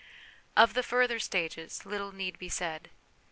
Of 0.57 0.73
the 0.73 0.81
further 0.81 1.19
stages, 1.19 1.85
little 1.85 2.11
need 2.11 2.39
be 2.39 2.49
said. 2.49 2.89